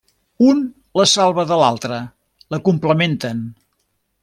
Un 0.45 0.61
la 0.99 1.05
salva 1.11 1.45
de 1.51 1.59
l'altre, 1.63 2.01
la 2.55 2.61
complementen. 2.71 3.45